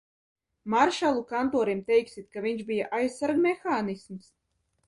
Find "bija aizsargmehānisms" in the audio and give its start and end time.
2.71-4.35